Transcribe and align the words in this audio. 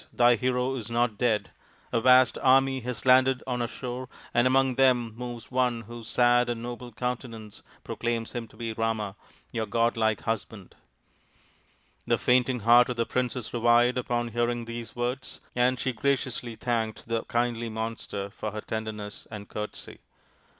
Thy 0.11 0.33
hero 0.35 0.73
is 0.73 0.89
not 0.89 1.19
dead. 1.19 1.51
A 1.91 2.01
vast 2.01 2.35
army 2.41 2.79
has 2.79 3.05
landed 3.05 3.43
on 3.45 3.61
our 3.61 3.67
shore, 3.67 4.09
and 4.33 4.47
among 4.47 4.73
them 4.73 5.13
moves 5.15 5.51
one 5.51 5.81
whose 5.81 6.07
sad 6.07 6.49
and 6.49 6.63
noble 6.63 6.91
countenance 6.91 7.61
proclaims 7.83 8.31
him 8.31 8.47
to 8.47 8.57
be 8.57 8.73
Rama, 8.73 9.15
your 9.51 9.67
godlike 9.67 10.21
husband/' 10.23 10.73
The 12.07 12.17
fainting 12.17 12.61
heart 12.61 12.89
of 12.89 12.95
the 12.95 13.05
princess 13.05 13.53
revived 13.53 13.99
upon 13.99 14.31
RAMA'S 14.31 14.33
QUEST 14.33 14.33
41 14.45 14.49
.earing 14.49 14.65
these 14.65 14.95
words, 14.95 15.39
and 15.55 15.79
she 15.79 15.93
graciously 15.93 16.55
thanked 16.55 17.07
the 17.07 17.23
indly 17.31 17.69
monster 17.69 18.31
for 18.31 18.49
her 18.53 18.61
tenderness 18.61 19.27
and 19.29 19.47
courtesy. 19.49 19.99